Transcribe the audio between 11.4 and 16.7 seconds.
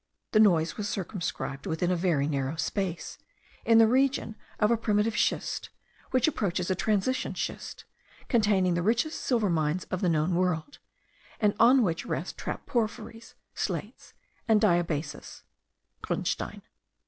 on which rest trap porphyries, slates, and diabasis (grunstein.))